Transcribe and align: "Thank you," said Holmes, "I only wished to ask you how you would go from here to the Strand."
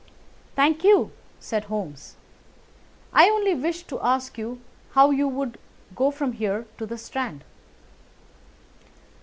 "Thank 0.55 0.83
you," 0.83 1.11
said 1.39 1.65
Holmes, 1.65 2.15
"I 3.13 3.29
only 3.29 3.53
wished 3.53 3.87
to 3.89 4.01
ask 4.01 4.35
you 4.35 4.59
how 4.93 5.11
you 5.11 5.27
would 5.27 5.59
go 5.93 6.09
from 6.09 6.31
here 6.33 6.65
to 6.79 6.87
the 6.87 6.97
Strand." 6.97 7.43